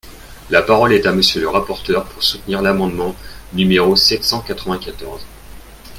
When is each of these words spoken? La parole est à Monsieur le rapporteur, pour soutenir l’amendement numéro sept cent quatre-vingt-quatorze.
La 0.49 0.63
parole 0.63 0.93
est 0.93 1.05
à 1.05 1.11
Monsieur 1.11 1.41
le 1.41 1.47
rapporteur, 1.49 2.05
pour 2.05 2.23
soutenir 2.23 2.63
l’amendement 2.63 3.15
numéro 3.53 3.95
sept 3.95 4.23
cent 4.23 4.41
quatre-vingt-quatorze. 4.41 5.21